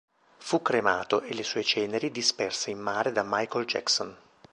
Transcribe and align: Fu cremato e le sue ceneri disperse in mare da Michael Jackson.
Fu 0.39 0.63
cremato 0.63 1.21
e 1.21 1.31
le 1.35 1.43
sue 1.43 1.61
ceneri 1.63 2.09
disperse 2.09 2.71
in 2.71 2.79
mare 2.79 3.11
da 3.11 3.21
Michael 3.23 3.65
Jackson. 3.65 4.17